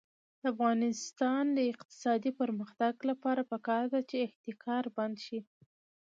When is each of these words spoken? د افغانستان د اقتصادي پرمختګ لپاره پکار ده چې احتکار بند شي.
د 0.39 0.41
افغانستان 0.53 1.43
د 1.57 1.59
اقتصادي 1.71 2.31
پرمختګ 2.41 2.93
لپاره 3.09 3.41
پکار 3.51 3.83
ده 3.93 4.01
چې 4.09 4.15
احتکار 4.25 4.83
بند 4.95 5.15
شي. 5.25 5.39